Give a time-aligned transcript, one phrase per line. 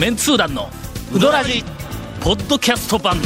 [0.00, 0.70] メンツー団の
[1.14, 1.62] ウドラジ
[2.22, 3.18] ポッドキャスト版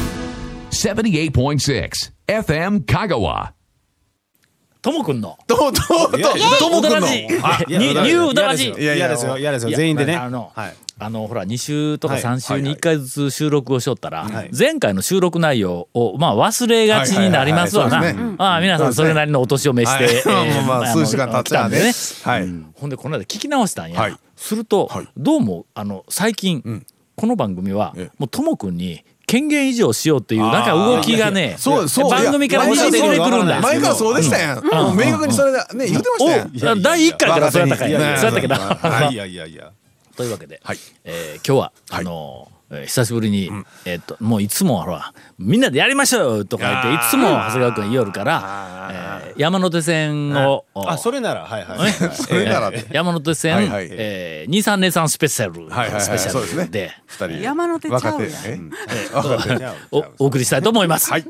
[0.73, 1.91] 78.6
[2.27, 3.53] FM Kagawa.
[4.83, 18.01] ともくんのどうどうどうともくんのニニューウドラジいや嫌ですよ嫌ですよ全員でねあの、はいあのほら2週とかはい3週に1回ずつ収録をしよったら、はい前回の収録内容をまあ忘れがちになりますわな
[18.37, 25.09] まあ皆さんそれなりのお年を召して、はいえーまあまあ数時間経っちゃうね来たんでねはいほんでこの間聞き直したんや、はいすると、はい。
[25.17, 26.85] どうもあの最近、
[27.17, 28.17] この番組はええ。
[28.19, 33.61] もうともくんに権限以上しようっていうなんか動きがねそうそう番組からてくるんだ。
[33.63, 34.65] 前からそうでしたやん。
[34.65, 36.27] もう明確にそれでね言ってまし
[36.61, 39.15] たやんお第1回からそうやったかいいやいやそうやったけど、はい。
[39.15, 39.73] いやいやいや
[40.15, 40.79] というわけで、はい。
[41.05, 43.51] えー今日は、あのーえー久しぶりに、
[43.85, 51.79] えーっともういつもほらみんなでやりましょうとか言っていつも長谷川君言いよるから、えー山手線を、あそれならはいはい。
[51.79, 52.71] はい それなら。
[52.73, 53.89] えー山手線、はいはい。
[53.91, 56.93] えー、23年3スペシャル、はいはいはいスペシャルで。
[57.07, 57.43] 二人。
[57.43, 58.13] 山手ちゃうやん。
[58.13, 61.11] 若手え若手おお送りしたいと思います。
[61.11, 61.25] はい。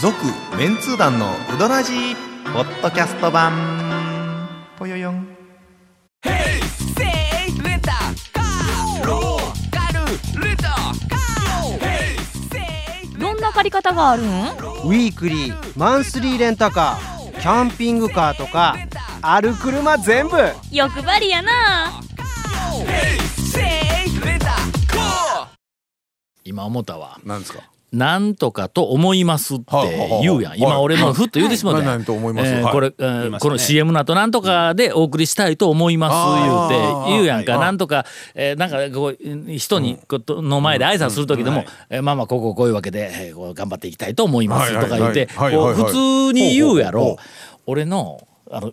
[0.00, 0.14] 続
[0.58, 3.85] メンツー団のウドラジーポッドキャスト版
[13.56, 14.26] 借り方があるん？
[14.26, 18.76] ウィークリーマンスリーレンタカーキャンピングカーとか
[19.22, 20.36] ある車全部。
[20.70, 22.00] 欲張りやな。
[26.44, 27.18] 今思ったわ。
[27.24, 27.60] なんですか？
[27.92, 29.64] なんとかと思いますって
[30.22, 30.52] 言うやん。
[30.52, 30.60] はい。
[30.60, 31.86] 今俺もふっと言うてしまったはい。
[31.98, 33.50] 何と思いますはいえーこれ、えー言いましたね。
[33.50, 37.52] この CM の後なんとかでお送りしたいと思います言うて言うやんか。
[37.52, 37.60] はい。
[37.60, 45.84] なんとか、えーなんかこう人にことの前で挨拶する時でも、えーまあまあこここういうわけで、えー頑張っていきたいと思いますとか言って普
[46.28, 47.00] 通に言うやろ。
[47.04, 47.16] ほう。
[47.66, 48.72] 俺のあの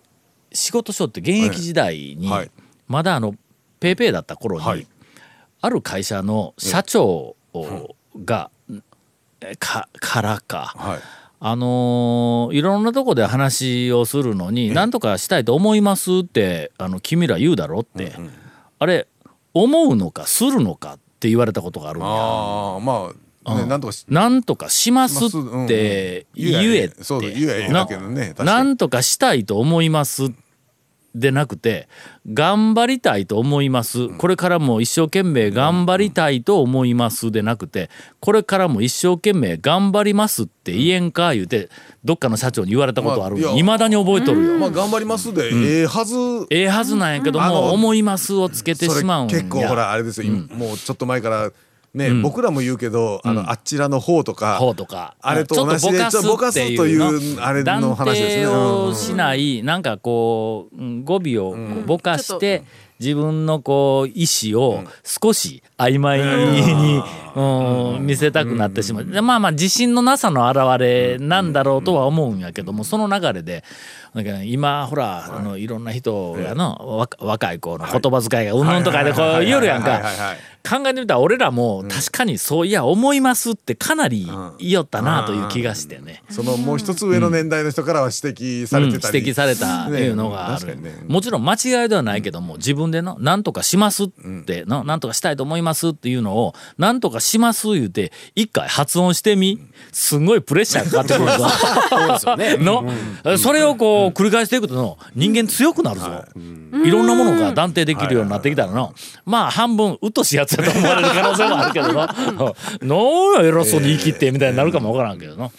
[0.52, 2.40] 仕事しよって現役時代に、はい。
[2.40, 2.52] はい。
[2.88, 3.36] まだあの
[3.80, 4.88] ペイペイだった頃に、はい。
[5.62, 7.36] ある会社の社長
[8.26, 8.63] が、え
[9.60, 11.00] かからか、はい。
[11.46, 18.14] あのーいろんなとこで話をするのに何とかしたいと思いますってあの君ら言うだろって、
[18.80, 19.08] あれ
[19.54, 22.08] 思うのかするのかって言われたことがあるんや。
[22.08, 23.12] ああま
[23.46, 25.68] あねなんとかしなんとかしますってうん。
[25.68, 26.26] 言
[26.76, 30.32] えって、そうそう言えなだけどねなんとかしたいと思います
[31.16, 31.88] でなくて
[32.32, 34.10] 頑張りたいと思います。
[34.18, 41.70] これからも一生懸命頑張りたいと思いますでなくてこれからも一生懸命頑張りますって言えんか言うて
[42.04, 44.58] どっかの社長に言われたことあるまあいまだに覚えとるよ。
[44.58, 46.16] まあ頑張りますでええはず。
[46.50, 49.38] ええはずなんやけども思いますをつけてしまうんや。
[49.38, 51.52] 結構ほらあれですよ、もうちょっと前から
[51.94, 55.16] ね、僕らも言うけど、あのあちらの方とか、方とか。
[55.22, 58.44] あれと同じでちょっとぼかすというあれの話ですね。
[58.46, 62.64] 断定をしないなんかこううん語尾をこうぼかして
[63.00, 67.04] 自分のこう意思を少し曖昧に、
[67.36, 73.64] うん見せたくなってしまう、でまあまあ自信のなさの表れなんだろうとは思うんやけどもその流れで
[74.14, 79.92] なんか今ほらあのいろんな人がの若若い子の言葉遣いがうんぬんとかでこう言うるやんか。
[79.92, 84.26] はいはいはいはい考えてみたら俺らも確かにそういや思いますってかなり
[84.60, 86.24] 言いよったなという気がしてね。
[86.30, 89.26] そのもう一つ上の年代の人からは指摘されてたり、うん。
[89.26, 91.04] 指摘されたいうのがある、ねね。
[91.06, 94.08] もちろん間違いではないけども自分での何とかしますっ
[94.46, 99.60] て、ななんとかしたいと思いますっていうのを何とかします言うて一回発音してみ
[99.92, 101.48] すんごいプレッシャーかかってくるぞ。
[102.60, 106.26] の、それをこう繰り返していくとの人間強くなるぞ、
[106.84, 108.94] い、ろんなものが断定できるようになってきたらの
[109.26, 112.56] まあ半分うっとしいやつやと思われる可能性もあるけどの。
[113.36, 115.52] なんや偉そうに言い切ってみたいになるかもわからんけどの。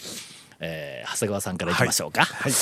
[0.60, 2.25] えー長谷川さんからいきましょうか。
[2.25, 2.53] はい。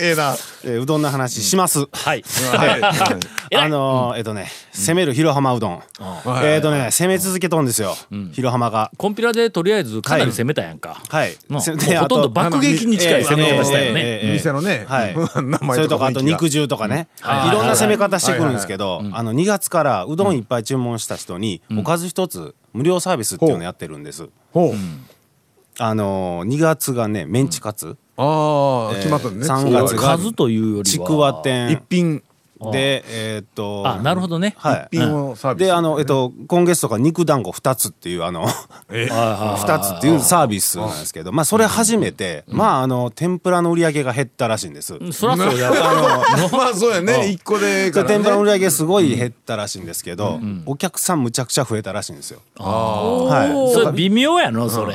[0.00, 0.34] ええな
[0.64, 1.86] えーうどんの話します。
[1.92, 2.22] はい。
[2.22, 2.76] は
[3.50, 3.56] い。
[3.56, 5.82] あのーえっとね攻める広浜うどん。
[6.44, 7.96] えっとね攻め続けとんですよ。
[8.32, 8.90] 広浜が。
[8.96, 11.00] コンピラでとりあえずかなり攻めたやんか。
[11.08, 11.36] はい。
[11.48, 14.20] ほとんど爆撃に近い攻め方したよね。
[14.34, 15.16] 店のね、はい。
[15.42, 17.08] 名前それとかあと肉汁とかね。
[17.20, 17.48] はい。
[17.48, 24.28] いろんな攻め方してくるんですけどあの2月からうどんいっぱい注文した人におかず一つ無料サービスっていうのやってるんです。
[24.52, 24.74] ほう、
[25.78, 27.96] あのー2月がねメンチカツ。
[28.16, 29.46] ああ、決まったね。
[29.46, 30.84] 3月が数というよりは。
[30.84, 32.22] ちくわ一店品
[32.72, 34.54] でえーっとあ、なるほどね。
[34.58, 34.88] はい。
[34.92, 38.46] 一品をサービス、であのえっと今月とか肉団子2つっていうあの
[38.90, 42.44] 2つっていうサービスなんですけどまあそれ初めて。
[42.48, 44.94] まああの天ぷらの売り上げが減ったらしいんです。
[45.12, 45.70] そらそうや。
[46.52, 47.28] まあそうやね。
[47.30, 52.40] 一個でから、ね、天ぷらの売り上げすごい減ったらしいんですけどお客さんむちゃくちゃ増えたらしいんですよ。
[52.58, 53.74] はい。
[53.74, 54.94] それ微妙やの、それ。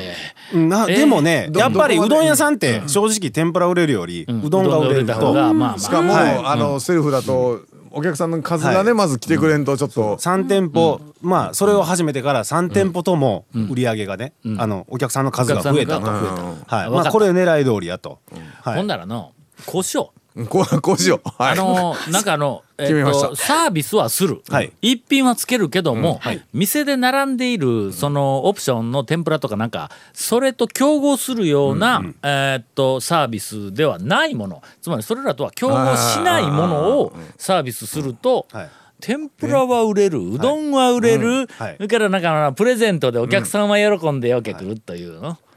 [0.52, 5.32] なえでもねどやっぱりうどん屋さんって正直天ぷら売れるよりうどんが売れるうどんが売れた方と。
[5.32, 5.78] がまあまあ。
[5.78, 6.42] しかも、はい。
[6.44, 7.53] あのセルフだと
[7.94, 18.18] お客さんの数がね、まず来てくれんとちょっと、3店舗、まあそれを始めてから3店舗とも売り上げがね、あのお客さんの数が増えたと、はい、まあこれ狙い通りやと、
[18.62, 18.76] はい。
[18.76, 19.32] ほんならの
[19.66, 20.40] こうしよう。
[20.40, 21.28] うんこうこうしよう。
[21.38, 24.42] はい、あのーなんかあの、えと、サービスはする。
[24.48, 24.72] はい。
[24.82, 26.20] 一品はつけるけども、
[26.52, 34.62] 店で並んでいる、その、オプションの天ぷらとかなんか、それと競合するような、えーっと、サービスではないもの。
[34.82, 38.70] つまり、それらとは競合しないものをサービスすると、はい。
[39.00, 41.76] 天ぷらは売れる、うどんは売れる、はい。
[41.76, 45.28] それからなんかプレゼントでお客さんは喜んでよけくるというの。
[45.28, 45.53] はい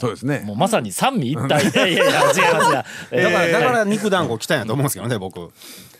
[0.00, 0.42] そうですね。
[0.44, 1.64] もうまさに三位一体。
[1.64, 2.84] いやいやいや、違いますが。
[3.10, 5.50] だからだから肉団子来たんやと思うんですけどね僕。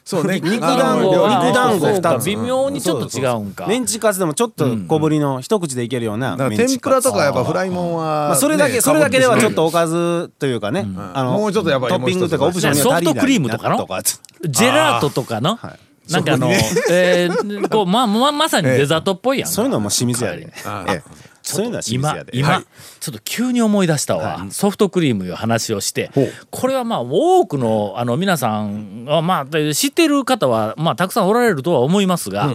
[0.05, 0.39] そうね。
[0.45, 3.67] 肉団子は肉団子そうか2つ微妙にちょっと違うんか。
[3.67, 6.73] メンチカツでもちょっと小ぶりの一口でいけるようなだからメンチカツ。
[6.75, 13.79] 天ぷらとかやっぱフライモンは、まあ、それだけ、ねそれだけではちょっとおかかずというかね、あのもうちょっとやっぱりトッピングとかオプションには足りないソフトクリームとかの？
[13.79, 14.01] とか。
[14.03, 15.79] ジェラートとかの、はい
[16.11, 16.53] なんかあの、
[16.89, 19.53] えーこうまあままさにデザートっぽいやんか。
[19.53, 22.33] そういうのはもう清水やで、あええそういうのは今やで。
[22.37, 22.65] 今、はい。
[23.01, 26.11] ちょっと急に思い出したわ、ソフトクリームいう話をして。
[26.51, 32.53] これはまあ多くのあの皆さんはまあ知ってる方はまあたくさんおられるとは思いますが、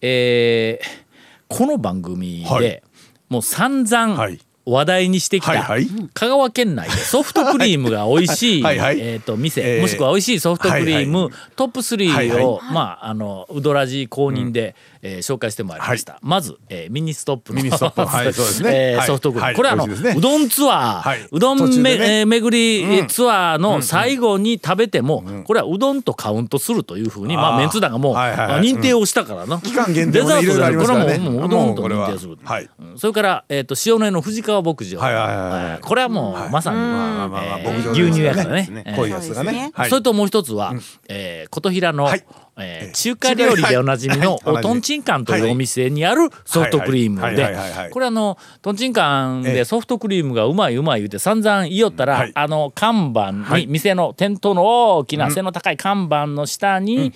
[0.00, 1.08] えー
[1.48, 2.82] この番組で、はい。
[3.30, 4.38] もう散々はい。
[4.70, 5.66] 話題にしてきた、
[6.12, 9.80] 香川県内でソフトクリームが美味しいえーと店、えー。
[9.80, 18.00] もしくは美味しいソフトクリーム、はいトップ3を、まああのウドラジ公認で、えー紹介してまいりました、まず、えーミニストップのミニストップ。
[18.06, 18.68] はいそうですね。
[18.68, 18.78] はい。
[18.78, 19.54] えーソフトクリーム、はい。
[19.54, 20.14] これあの、ね。
[20.16, 21.26] うどんツアー、はい。
[21.30, 22.18] うどんめ、ね。
[22.20, 28.48] えー巡りツアーの最後に食べても、これはうどんとカウントするというふうにまあ、あー麺通団がもう、はいはいはい。
[28.48, 31.18] まあ認定をしたからな、期間限定デザートいろいろありますからね。
[31.18, 32.60] これはもうもううどんと認定する、は。
[32.60, 32.68] い。
[32.80, 32.98] うん。
[32.98, 35.64] それから、えー、と塩江の藤川牧場、はいはいはいはい。
[35.64, 38.94] えーこれはもう、まさに、まあまあまあえー牛乳やからね。
[38.96, 39.70] 濃いやつがね。
[39.74, 39.90] はい。
[39.90, 40.74] それともう一つは、
[41.08, 42.24] えー琴平の、はい
[42.58, 47.56] えー中華料理でおなじみのはいおとんちんかんというお店にあるソフトクリームはいで
[47.90, 49.54] これあのとんちんかんええ。
[49.54, 52.32] でソフトクリームがうまいうまい言うて散々言いよったら、はい。
[52.34, 53.66] あの看板に、はい。
[53.66, 57.12] 店の店頭の大きな背の高い看板の下に、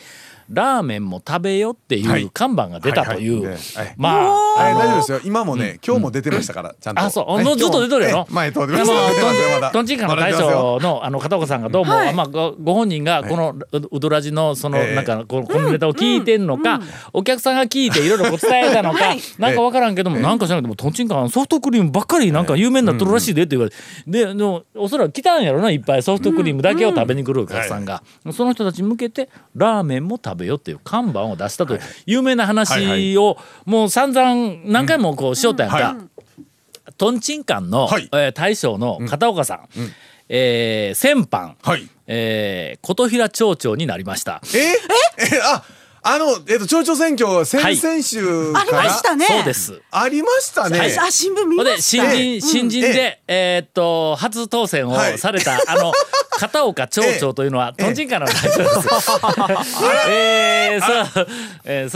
[0.52, 2.25] ラーメンも食べよっていはい。
[2.25, 3.52] う看板が出たという、はい。
[3.52, 3.94] はいはい。
[3.96, 4.43] まあ。
[4.58, 5.20] あ大丈夫ですよ。
[5.25, 7.00] 今もね、今日も出てましたから、ちゃんと。
[7.00, 7.43] あそう。
[7.43, 8.26] ずっと出とるやろ？
[8.28, 8.52] 今日もええ前
[9.72, 14.94] とんちんかんの大将のあの片岡さんがどうも、まあ、ごご本人がこのううどらじのそのええ。
[14.94, 16.81] なんかこのこのネタを聞いてんのか、
[17.12, 23.76] お客さんが聞いていろいろ伝えたのか、なんかわからんけども、なんか知らんけどもとんちんかんソフトクリームばっかりなんか有名になっとるらしいでって言われて、
[24.06, 28.02] ででもおそらく来たんやろないっぱいソフトクリームだけを食べに来るお客さんが、
[28.32, 35.79] その人たちに向けてラーメンも食べよっていう看板を出したという有名な話をもう散々何回もこうしよったやんか。
[35.79, 36.93] はい。
[36.99, 38.09] とんちんかんの、はい。
[38.12, 39.69] えー大将の片岡さん、
[40.29, 41.89] えー先般、はい。
[42.06, 44.43] えー琴平町長になりました。
[44.55, 44.59] え？
[44.59, 45.41] え？
[45.43, 45.65] あ、
[46.04, 49.25] あの、えっと、町長選挙、先々週ありからましたね。
[49.25, 49.81] そうです。
[49.93, 50.81] ありましたね。
[50.81, 51.82] あ、新聞見ました。
[51.82, 55.19] 新人新人で、えーっと初当選をはい。
[55.19, 55.93] された、 あの
[56.38, 58.88] 片岡町長というのは、とんちんかんの大将です。
[60.10, 61.26] えー、そう、
[61.64, 61.90] えー、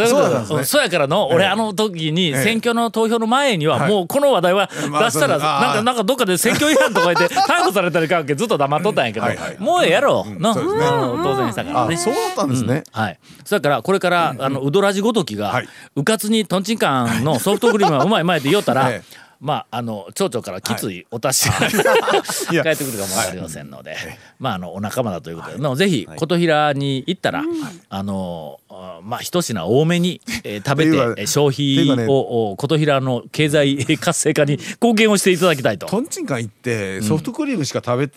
[0.49, 3.91] そうそうやからの、俺あの時にえ選挙の投票の前には、はい。
[3.91, 9.37] もうこの話題は出まあしたら、なんかなんかどっかで選挙違反とか言って 逮捕されたりかんけずっと黙っとったんやけど、はい。
[9.37, 9.57] はい。
[9.59, 10.51] もうええやろ、うですね。
[10.53, 11.95] うん当選したからね。
[11.95, 12.85] あそうだったんですね。
[12.93, 13.19] はい。
[13.45, 15.69] それからこれから、あのうどらじごときが、はい。
[15.95, 19.27] うかつにとんちんかんの ソフトクリームがうまいうまいって言おったら、ええ。
[19.41, 21.71] まああの町長からきついお達しが、い。
[22.57, 22.65] や。
[22.65, 23.97] 返ってくるかもわかりませんので、
[24.39, 27.43] まああのお仲間だということで、のぜひ琴平に行ったら、
[27.89, 35.87] あのあまあ一品多めに、えー食べて消費を、お琴平の経済活性化に貢献をしていただきたいと。
[35.87, 38.11] とんちんかん行って、ソフトクリームしか食べ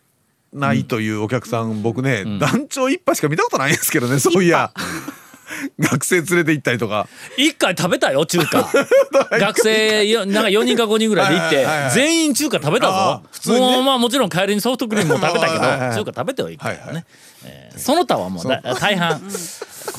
[0.54, 4.72] ないというお客さん、僕ね、団長一杯しか見たことないんですけどね、そういや。
[5.80, 7.08] 学生連れて行ったりとか。
[7.38, 8.70] 一回食べたよ中華。
[9.38, 13.24] 学生よなんか4人か5人ぐらいで行って全員中華食べたぞ。
[13.32, 13.62] 普通にね。
[13.62, 17.06] もうまあもちろん帰りにソフトクリームも食べたけど中華食べてはいいからね、はいはい。
[17.46, 19.22] えーその他はもうだ大半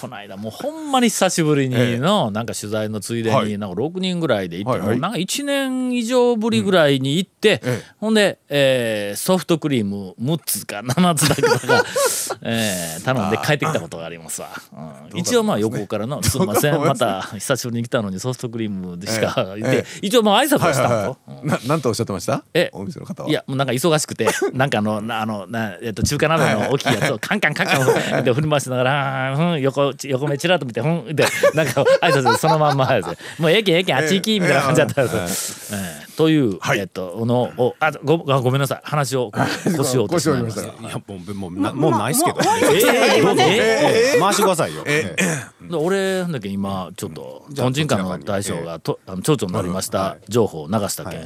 [0.00, 3.48] この間もうほんまに久しぶりにのなんか取材のついではい。
[3.48, 7.82] になんか6人ぐらいで行って、なんか1年以上ぶりぐらいに行って、ええ。
[7.98, 11.84] ほんで、えーソフトクリーム6つか7つだけとか、
[12.42, 14.48] えー頼んで帰ってきたことがありますわ、
[15.12, 15.18] うん。
[15.18, 16.80] 一応まあ横からの「すみません。
[16.80, 19.60] また久しぶりに来たのにソフトクリームでしかええ。
[19.60, 20.06] 言って、ええ。
[20.06, 21.46] 一応まあ挨拶をしたの、はい。
[21.46, 22.44] な、なんとおっしゃってました？
[22.54, 23.28] えお店の方は。
[23.28, 31.24] いやもうなんか忙しくて なんかあのなあのな、えっと、中華鍋の大きいやつをカンカンカンカン で振り回しながら「ふん横横目ちらっと見てふん」で
[31.54, 33.06] なんか挨拶でそのまんまやつ
[33.40, 36.78] もうええけんええけんあっち行きみたいな感じだったんです、ええという、はい。
[36.78, 38.80] えっとのをあごごごめんなさい。
[38.84, 39.32] 話を
[39.74, 40.62] 腰を折ってしまいました。
[40.62, 42.36] いやもうもうなもうないっすけど。
[44.20, 51.20] 回してくださいよええで俺だけ今ちょっとじゃあトンチンカンの大将がとあの町長になりました情報を流したけん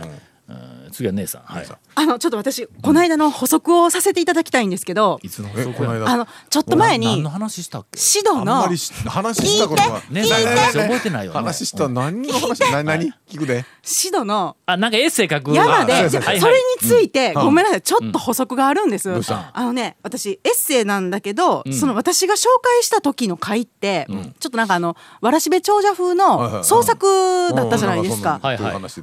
[0.92, 1.42] 次は姉さん。
[1.42, 1.66] はい。
[1.96, 6.08] あのちょっと私この間の補足をさせていただきたいんですけどいつのえこの間。
[6.08, 7.98] あのちょっと前に何の話したっけ？
[7.98, 9.68] 指導のあんまりし話した。
[9.68, 11.38] ことが姉さんの話覚えてないよね。
[11.38, 12.60] 話した何の話？
[12.70, 13.12] 何何？
[13.28, 13.64] 聞くで。
[13.82, 17.44] 指導のあなんかエッセイ書く山でそれについてうん。
[17.46, 19.10] ごめんなさいちょっと補足があるんです。
[19.32, 24.06] あのね私エッセイなんだけどその私が紹介した時の回って
[24.38, 28.40] ちょっとなんかあのわらしべ長者風の創作だったじゃないですか。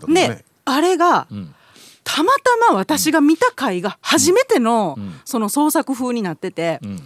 [0.07, 1.56] であれがん。
[2.03, 7.00] たまたま私が見た回が初めてのその創作風になっててん。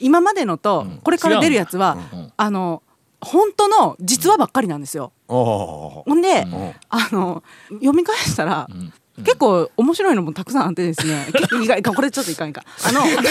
[0.00, 1.98] 今までのとこれから出るやつは
[2.36, 2.82] あの
[3.20, 5.12] 本当の実話ばっかりなんですよ。
[5.26, 6.74] ほんで、ん。
[6.88, 8.68] あの読み返したら、
[9.24, 11.26] 結構面白いのもたくさんあってですね。
[11.32, 11.82] 結構意外。
[11.82, 12.64] かこれちょっといかんいかん。
[12.84, 13.22] あの ちょっ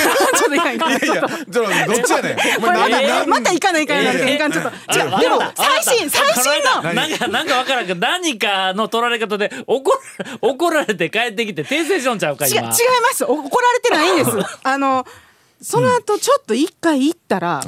[0.50, 0.92] といかんいかん。
[0.92, 1.22] いやいや。
[1.22, 2.38] どっちやねん。
[2.58, 4.52] おこれまたまたいかないいかんいいかん。
[4.52, 4.70] ちょっと。
[4.98, 5.20] 違う。
[5.20, 6.94] でも最新最新の。
[6.94, 9.98] なんかなんかわからんけど何かの取られ方で怒ら
[10.42, 12.74] 怒られて帰ってきて訂正しよんちゃうか今違いま
[13.14, 15.06] すお怒られてないんですあの
[15.62, 17.64] その後ちょっと一回行ったら、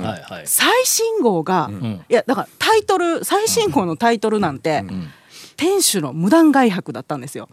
[0.45, 1.71] 最新号が、
[2.07, 4.83] いやだからタイトル最新号のタイトルなんて、
[5.57, 7.49] 店主の無断外泊だったんですよ。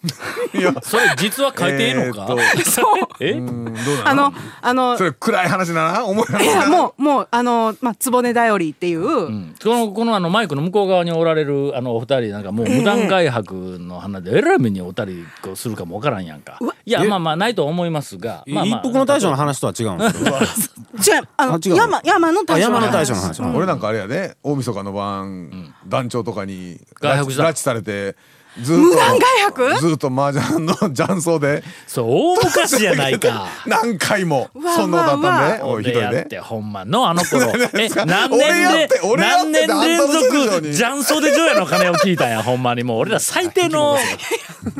[0.58, 2.84] いやそれ実は書いていいのか、えーっそう。
[3.20, 3.32] え？
[3.32, 4.06] うんどうなの？
[4.06, 6.06] あのあのそれ暗い話だな。
[6.06, 9.54] 重い話いやもうもうあのまあ坪根だよりっていう、うん。
[9.62, 16.58] このこのあのマイクの向こう側におられるあのお二人なんかもう無断外泊の花でえらい目におたりこうするかもわからんやんか。
[16.86, 21.76] いやまあまあないと思いますがまあまあ一服の大将の話とは違うんですけど違うあのあ違うの？
[21.76, 23.42] 山山のあ大将山の大将の話。
[23.42, 28.16] 俺なんかあれやで大晦日の晩団長とかに拉致されて
[28.60, 28.82] ずっと。
[28.82, 31.62] 無断外泊ずっと麻雀の雀荘で。
[31.86, 33.46] そう大昔やないか。
[33.66, 37.52] 何回もわそんなだったんでおい一人俺やってでほんまのあの頃。
[37.78, 40.74] えか何俺やっ年で何年連続に。
[40.74, 42.82] 雀荘で除夜の鐘を聞いたんやほんまに。
[42.82, 43.96] もう俺ら最低の。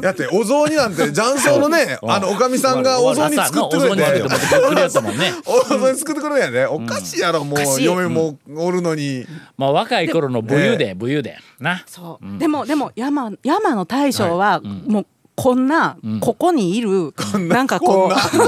[0.00, 6.66] だってお雑煮なんて雀荘のね あのおかみさんが お雑煮作ってくれお雑煮作ってお雑煮作ってくれるやんね。
[6.66, 7.80] おかしいやろもう。
[7.80, 9.26] 嫁もおるのに。
[9.56, 11.36] まあ若い頃の武勇伝武勇伝。
[11.60, 11.84] な。
[11.86, 17.14] そう、でもでも山山の大将は、もうこんな、ここにいる
[17.48, 18.40] なんかここんなこん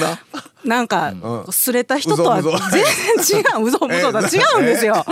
[0.00, 0.12] な？
[0.12, 0.18] う
[0.68, 1.52] なんか、うん。
[1.52, 2.52] すれた人とは全
[3.24, 5.04] 然違ううぞうむぞうとは違うんですよ。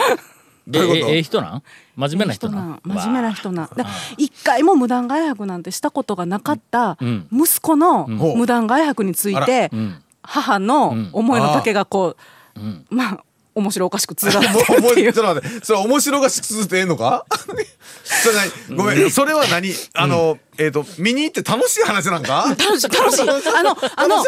[0.67, 1.13] どういうこと？
[1.13, 1.63] えええ人なん？
[1.97, 3.69] 真面目な人な真面目な人な
[4.17, 7.29] 一回も無断外泊なんてしたことがなかったん。
[7.33, 8.17] 息子のん。
[8.37, 10.03] 無断外泊についてん。
[10.23, 12.17] 母の思いの丈がこ
[12.57, 12.61] う、
[12.95, 13.21] まあ
[13.55, 14.49] 面白おかしく通がって
[15.01, 15.13] いう。
[15.15, 15.65] ちょっと待って。
[15.65, 17.25] それ面白がしつつってええのか？
[18.05, 18.35] それ
[18.69, 18.77] 何？
[18.77, 19.11] ごめん。
[19.11, 19.73] それは何？
[19.95, 22.47] あのえっと見に行って楽しい話なんか？
[22.59, 23.23] 楽しい楽しい。
[23.23, 24.25] あのあの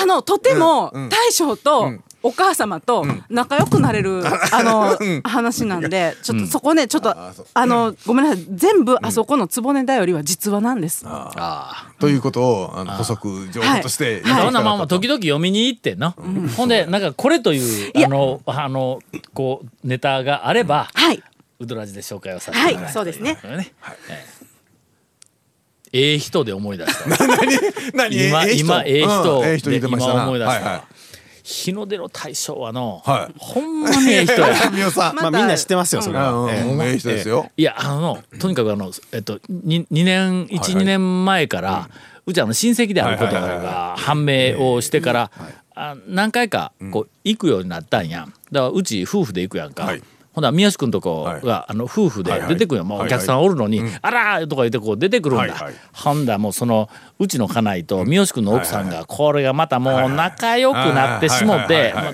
[0.00, 1.02] あのとてもうん。
[1.04, 1.08] うん。
[1.08, 7.16] 大将とお母様と仲良くなれる あの話なんでちょっとそこねちょっとう。
[7.54, 8.46] あのごめんなさい。
[8.50, 11.04] 全部あそこの坪根だよりは実話なんです。
[11.06, 14.40] あということをあの補足情報としてはい。
[14.40, 16.14] あそんなまあまあ時々読みに行ってな、
[16.56, 19.00] ほんでなんかこれというあのあの
[19.34, 21.22] こうネタがあれば、はい。
[21.58, 22.92] ウドラジで紹介をさせていただはい。
[22.92, 23.38] そうですね。
[23.44, 24.32] ええ
[25.94, 27.26] ええ人で思い出した。
[27.94, 28.28] 何？
[28.28, 29.40] 今今ええ人。
[29.40, 29.46] うん。
[29.46, 30.14] ええ人で思い出した。
[30.14, 30.91] わ、はいはい
[31.42, 33.34] 日の出の大将はの、はい。
[33.38, 34.54] ほんまにええ人や。
[35.14, 36.82] まあみんな知ってますよそれうんはええうん。
[36.82, 36.98] ええ。
[36.98, 37.50] 人ですよ。
[37.56, 40.84] いやあのとにかくあのえっと 2, 2年12、はいはい。
[40.84, 41.88] 年前から、
[42.26, 45.30] うちあの親戚であることが判明をしてから、
[45.74, 48.28] あ何回かこう行くようになったんや。
[48.52, 49.84] だからうち夫婦で行くやんか。
[49.84, 52.48] はいほんなら宮志君とこが、はあの夫婦ではいはい。
[52.50, 53.16] 出てくるやん、もうはいはい。
[53.16, 55.74] お客さんおるのに「あら!」とか言ってこう出てくるんだ、はいはい。
[55.92, 62.12] ほんだらもうそのうちの家内と三好君の奥さんがこれがまたもう仲良くなってしもってあ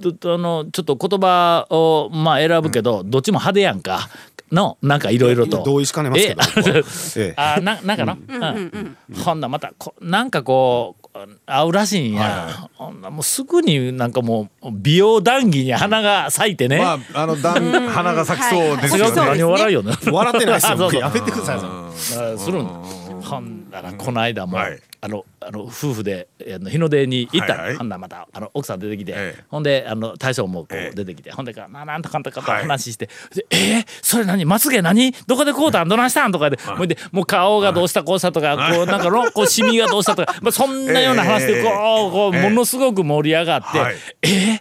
[0.00, 4.08] のちょっと言葉をまあ選ぶけど、どっちも派手やんか
[4.52, 5.62] のなんかいろいろと。
[5.64, 6.42] 同意しかねますけど。
[6.78, 6.84] え
[7.16, 7.28] え。
[7.30, 8.16] えあななんかな、
[8.52, 8.96] うん。
[9.24, 11.05] ほんならまたこなんかこう
[11.46, 19.16] 合うらしいんや、ほんならもうすぐになんかもう美容談義に花が咲いてね、まああのだん花が咲きそうですよね。
[19.16, 20.76] 何笑いよね笑ってないですよ。
[20.78, 21.00] そうそう。
[21.00, 22.38] 僕やめてください。
[22.38, 22.66] するん。
[22.66, 24.80] ほんだからこの間も、はい。
[24.98, 27.54] あのあの夫婦で日の出に行った。
[27.54, 27.76] の、はいはい。
[27.76, 29.44] ほんならまたあの奥さん出てきて、ええ。
[29.48, 30.90] ほんであの大将もこええ。
[30.92, 32.62] う出てきて、ほんでななんとかなんとかとはい。
[32.62, 34.44] 話して「でえー、それ何？
[34.44, 35.12] まつげ何？
[35.26, 42.42] どこでこうたんどないしたん?」とかで、ほいでもう顔がどうしたこうしたとか、こうなんかのこうシミがどうしたとか、 まあ、そんなような話でこう,、ええこうええ。
[42.42, 43.96] ものすごく盛り上がって「はい。
[44.22, 44.60] えー、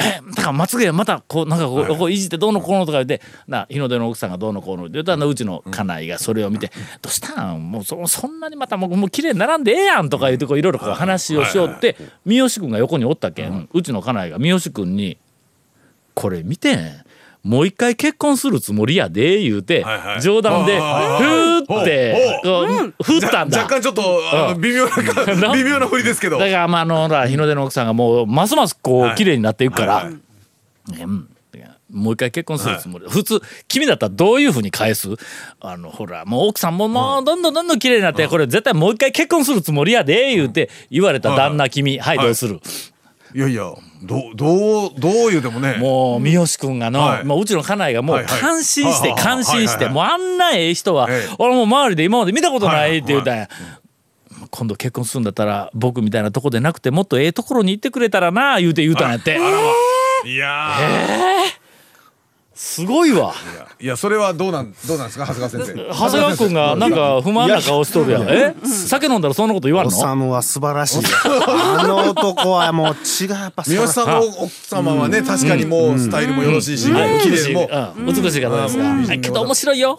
[0.00, 6.70] えだからまつげまたこうなんかこう,、こういじってどうのこうのとか言ってな日の出の奥さんがどうのこうのって言うとあのうちの家内がそれを見て
[7.02, 7.70] 「どうしたん？
[7.70, 15.18] もうそそんなにまたもうもう綺麗に並んでええやん」とか言ってこういろいろこう話をしよって三好君が横におったけん、うちの家内が三好君に
[16.14, 17.04] 「これ見てん。
[17.42, 19.84] もう一回結婚するつもりやで」言うて、
[20.22, 23.58] 冗談で「ふはいーって振ったんだ。
[23.60, 24.96] 若干ちょっと微妙な
[25.48, 26.38] な微妙な振りですけど。
[26.38, 29.12] だからまああの日の出の奥さんがもうますますこはい。
[29.12, 31.28] う綺麗になっていくから、うん
[31.94, 35.08] もう一回結婚するつもり、普通君だったらどういうふうに返す？
[35.60, 42.60] あのほらもう奥さんももうどんどんどんどん綺麗になって、これ絶対もう一回結婚するつもりやで言うて言われた旦那君、はい、どうする、
[43.34, 43.72] いやいや
[44.02, 45.78] どうどうどう言うてもね。
[45.78, 47.24] もう三好君がの、はい。
[47.24, 48.40] もううちの家内がもうはいはい。
[48.40, 51.34] 感心してはいはい感心して、はいもうあんなええ人は、ええ。
[51.38, 53.48] 俺もう周りで今まで見たことないって言うたんや、はい
[54.50, 59.36] 今度結婚するんだったら僕みたいなとこでなくてもっとええところに行ってくれたらな言うて言うたんやって、
[60.26, 60.76] いや
[62.54, 63.32] すごいわ。
[63.32, 65.88] ーいやいやそれはどうなんどうなんですか長谷川先生？
[65.92, 68.28] 長谷川君がなんか不満な顔しとるやん。
[68.28, 68.54] え？
[68.64, 78.06] 酒飲んだらそんなこと言わんおのさむは素晴らしいあの男はもう血がやっぱ三好さんの奥様はね確かにもうスタイルもよろしいしはい綺美しい麗もうん。
[78.06, 79.98] 美しい方ですが、けど面白いよ。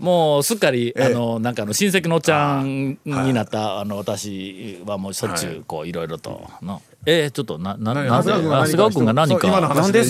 [0.00, 6.82] うんもうすっかり、あのなんかあの親戚のおっちゃんになった、あの私はもうしょっちゅうこういろいろとの。
[7.08, 9.48] えー、ちょっとなな何なぜ長谷川君が何か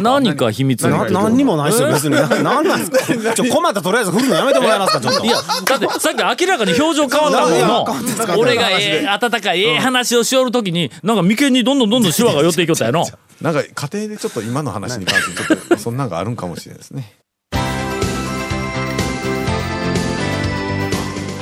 [0.02, 2.16] 何か秘密な何にもないですよ別に。
[2.16, 3.34] ななんですか？
[3.36, 5.00] ちょ困ったらとりあえず振るのやめてもらえますか？
[5.00, 5.24] ちょっと。
[5.26, 13.04] いやだってさっき明らかに表情変わったもんの俺がええ温かいええ話をしよるときになんか眉間にどんどんどんどんシワが寄っていきよったやの。
[13.42, 17.12] なんか家庭でちょっと今の話に関してちょっとそんなんがあるんかもしれないですね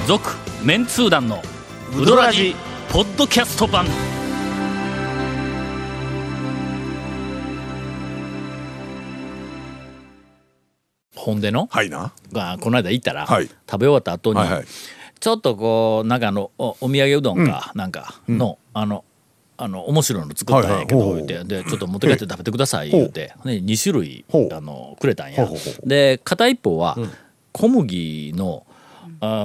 [0.06, 0.32] 続
[0.62, 1.40] メンツー団の
[1.98, 2.54] ウドラジ
[2.90, 3.86] ポッドキャスト版。
[11.16, 12.12] ほんでの、はいな。
[12.32, 13.46] がこの間行ったら、はい。
[13.46, 14.64] 食べ終わった後に、はいはい。
[15.20, 19.06] ちょっとこうなんかあのおお土産うどんか、なんかの、あの
[19.56, 21.26] あの面白いの作ったんやけど、はいはい。
[21.26, 21.62] 言うて。
[21.62, 25.48] でちょっと持って帰って食べてください言うて、ね、2種類あのくれたんや。
[25.82, 26.98] で片一方は
[27.52, 28.73] 小麦の、あ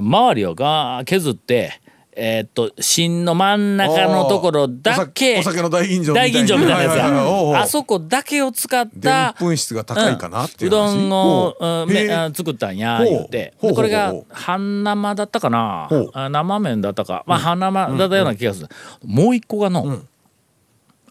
[0.02, 1.82] 周りをがー削って
[2.22, 6.84] えーっと芯の真ん中のところだけお酒の大吟醸みたいな。
[6.84, 7.54] やつはいはいはいおうおう。
[7.54, 11.66] やあそこだけを使ったぷん質が高いかなっていうう話どんをほう。
[11.84, 15.88] うんめ作ったんや言うてこれが半生だったかな。
[16.30, 17.24] 生麺だったか。
[17.26, 18.68] まあ半生だったような気がする。
[19.06, 20.02] もう一個がの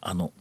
[0.03, 0.33] あの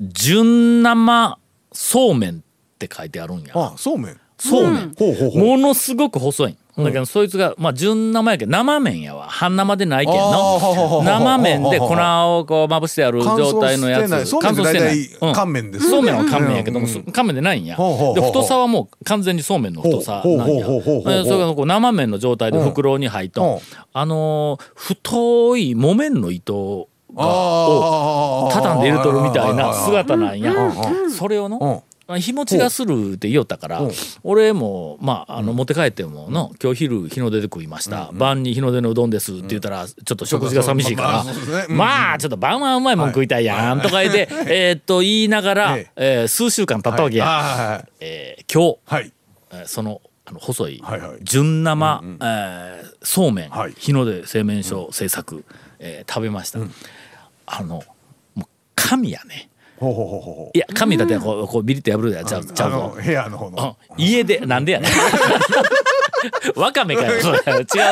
[0.00, 1.38] 純生
[1.72, 2.38] そうめんっ
[2.78, 3.52] て書いてあるんや。
[3.54, 4.20] あそうめん。
[4.38, 4.94] そうめん。
[4.94, 5.44] ほうほうほう。
[5.44, 9.28] ものすごく細いんだけどそいつがまあ純生やけど生麺やわ。
[9.28, 11.02] 半生でないけんの。
[11.04, 14.10] 生麺で粉をこうまぶしてある状態のやつ。
[14.40, 15.32] 乾燥してない。
[15.34, 17.76] 乾麺ですそうめんは乾麺やけどもうん乾麺でないんや。
[17.76, 20.66] で太さはもう完全にそうめんの太さなんや。
[20.66, 23.60] それがこう生麺の状態で袋に入っと
[23.92, 30.52] あのー太い木綿の糸がを畳んで入れとるみたいな姿なんや。
[30.52, 31.10] うん。
[31.10, 31.80] それをのうん
[32.18, 33.88] 日持ちがするって言おったからう。
[33.88, 33.90] ん
[34.22, 38.10] 俺もまああの持って帰ってもの今日昼日の出で食いました。
[38.12, 41.24] 晩に日の出のうどんですって言ったらちょっと食事が寂しいかまあ
[41.68, 46.24] らまあちょっと晩はうまいもん食いたいやんとか言ってえーっと言いながらええ。
[46.24, 47.24] ー数週間経ったわけや。
[47.26, 47.88] はい。
[48.00, 49.10] えー今日
[49.60, 51.18] はそのあの細いはいはい。
[51.22, 53.74] 純生、えーそうめん、はい。
[53.76, 55.44] 日の出製麺所製作、
[55.78, 56.60] えー食べました、
[57.46, 57.82] あの
[58.34, 59.48] もう神やね
[59.84, 62.96] ほうほうほうほうほいや神だってこうこうビリッと破るやつちゃうちゃうぞ。
[63.02, 63.76] 部屋の方の。
[63.90, 64.04] うん。
[64.04, 64.90] 家でなんでやねん。
[66.56, 67.20] わかめかよ違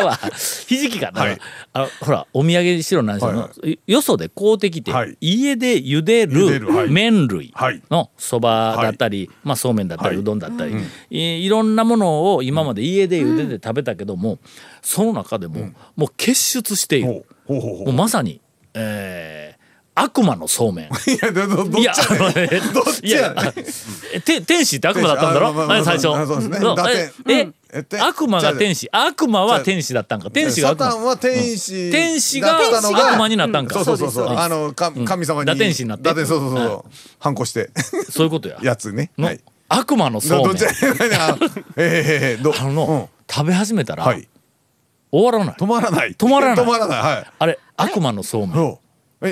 [0.03, 0.19] うわ。
[0.67, 1.39] ひじきかな、はい。
[1.73, 5.17] あのほらお土産にしろなんしろの、はいよそで買うてきて、はい。
[5.21, 7.83] 家で茹でる麺類はい。
[7.91, 10.19] のそばだったり、まあ、そうめんだったり、はい。
[10.19, 10.75] うどんだったり、
[11.11, 14.39] いいろんなものを今まで家で茹でて食べたけども、
[14.81, 17.25] その中でも、もう結出している、ほう。
[17.47, 18.41] ほうほうほもうまさに、
[18.75, 19.52] えー
[19.95, 20.87] 悪魔のそうめん。
[20.87, 21.93] う いやどどどっちや
[22.35, 25.53] ね どっちやねて天使って悪魔だったんだろ？
[25.53, 26.09] まあまあ最初？
[26.09, 27.13] まあそうですね。
[27.29, 27.55] えうん。
[27.75, 28.89] え悪魔が天使。
[28.91, 30.31] 悪魔は天使だったんか？
[30.31, 30.87] 天使が悪魔。
[30.87, 33.75] サタンは天使天使が悪魔になったんか？
[33.75, 34.27] そうそうそうそう。
[34.29, 35.47] うんあのか神様に。
[35.47, 36.05] 打天使になって。
[36.09, 37.71] 打天そうそうそう反抗して。
[38.11, 38.57] そういうことや。
[38.63, 39.11] やつね。
[39.19, 39.41] のはい。
[39.69, 40.57] 悪魔のそうめん。
[41.77, 44.29] え あのの、食べ始めたら、はい。
[45.11, 45.55] 終わらない。
[45.59, 46.15] 止まらない。
[46.15, 46.65] 止まらない。
[46.65, 47.03] 止まらない。
[47.03, 47.27] はい。
[47.39, 48.79] あれ悪魔のそうめん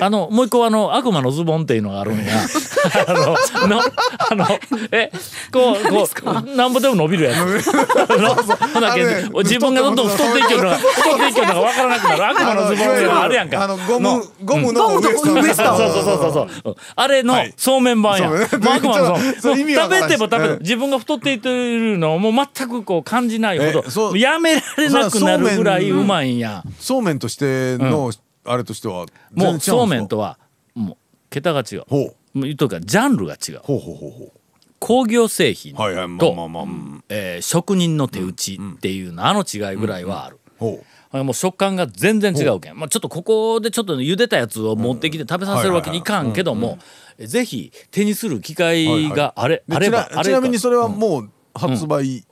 [0.00, 2.32] あのもう一個あの悪魔のズボンっていうのがあるんや。
[3.06, 3.82] あのの
[4.30, 4.46] あの
[4.92, 5.10] え
[5.52, 7.70] こうこうなんぼでも伸びるやつ。
[8.74, 12.26] ほなけね自分がどんどん太っていけるのが太っていけるのが分からなくなる。
[12.28, 13.64] 悪魔のズボンっていうのがあるやんか。
[13.64, 17.54] あのゴのムゴムのウエストゴムとウエストそうそうそうそうあれのはい。
[17.56, 18.28] そうめん版や。
[18.30, 18.48] ん。
[18.48, 18.60] そう。
[18.60, 19.04] マークマン。
[19.04, 20.58] のそう食べても食べてもうん。
[20.60, 24.10] 自分が太っていってるのをもう全くこう感じないほえそう。
[24.12, 26.62] どやめられなくなるぐらいうまいんや。
[26.78, 28.10] そうめんとしての
[28.44, 30.38] あれとしてはもうそうめんととは
[30.74, 30.96] もう
[31.30, 31.84] 桁が違う。
[31.88, 32.38] ほう。
[32.38, 33.60] もう言うとくかジャンルが違う。
[33.62, 34.32] ほうほうほうほ
[34.78, 35.74] 工業製品
[36.18, 36.34] と
[37.40, 40.38] 職人の手打ちっていうのあの違いぐらいはある。
[40.58, 41.24] ほう。
[41.24, 46.78] もう食感が全然違うけん、まあ、ちょっとここでちょっと茹でたやつを持ってきて食べさせるわけにいかんけども
[47.18, 50.24] えぜひ手にする機会があれ、であればあれば。
[50.24, 52.24] ちなみにそれはもう発売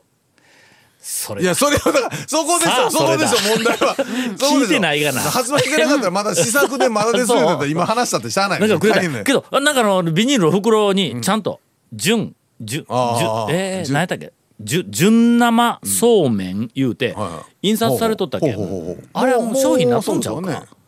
[0.99, 1.41] それ。
[1.41, 3.95] いやそれはだからそこでしさあょそこでしょ問題は。
[4.37, 5.21] 聞いてないがな。
[5.21, 9.23] 発売してなかったらまだ試作でまだですよだったら 今話したってしゃあないなんかくれた。
[9.23, 11.59] けどなんかあのビニールの袋にちゃんと
[11.93, 14.33] 純純純あーえー、純何やったっけ？
[14.61, 17.67] 純純生そうめん言うてはいはい。
[17.69, 18.51] 印刷されとったけ？
[18.51, 19.03] んほうほうほうほう。
[19.13, 20.41] あれはもう商品になっとんちゃうか。
[20.41, 20.79] もそうですよね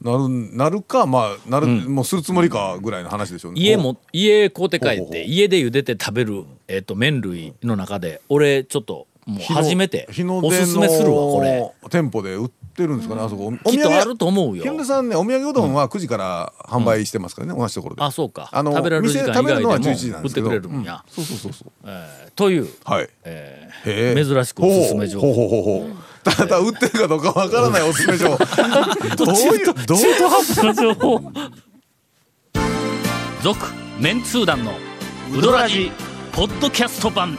[0.00, 3.60] なるなるかまあなる、もうするつもりかぐらいの話でしょうね。
[3.60, 5.08] 家も家買うて帰ほうほうほう。
[5.10, 10.08] って家で茹でて食べる、えー、と麺類の中で俺ちょっともう日の初めて。
[10.10, 11.58] 日の出おすすめするわこれ。
[11.60, 13.52] の店舗で売ってるんですかね、あそこ。
[13.64, 14.62] おきっとあると思うよ。
[14.62, 18.02] 日の出さんねお土産うどんは9時から販売してますからね、同じところで。
[18.02, 18.48] あそうか。
[18.52, 20.48] あの食べられる時間以外でも11時なん売ってですけど。
[20.48, 21.72] くれるんや、そうそうそうそう。
[21.84, 23.08] えーという、はい。
[23.24, 25.32] えー珍しくおすすめ情報。
[25.32, 28.36] ほうほうほうほうただ売ってるかどうかわからないおすすめ情報。
[29.16, 31.20] どういうどういうの情報？
[33.42, 33.58] 続
[33.98, 34.72] メンツー団の
[35.34, 35.90] ウドラジ
[36.32, 37.38] ポッドキャスト版